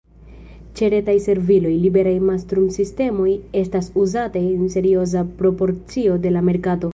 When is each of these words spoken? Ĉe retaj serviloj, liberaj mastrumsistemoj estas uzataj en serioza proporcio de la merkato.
Ĉe 0.77 0.87
retaj 0.93 1.13
serviloj, 1.25 1.73
liberaj 1.83 2.13
mastrumsistemoj 2.29 3.29
estas 3.61 3.91
uzataj 4.05 4.43
en 4.55 4.73
serioza 4.77 5.25
proporcio 5.43 6.19
de 6.27 6.35
la 6.37 6.45
merkato. 6.51 6.89